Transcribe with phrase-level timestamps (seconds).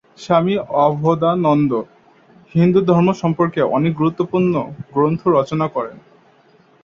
[0.17, 1.71] স্বামী অভেদানন্দ
[2.55, 4.53] হিন্দুধর্ম সম্পর্কে অনেক গুরুত্বপূর্ণ
[4.93, 5.97] গ্রন্থ রচনা করেন।